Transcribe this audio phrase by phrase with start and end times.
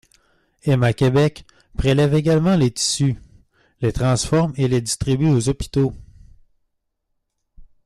[0.63, 1.45] Héma-Québec
[1.77, 3.21] prélève également les tissus,
[3.81, 5.93] les transforme et les distribue aux hôpitaux.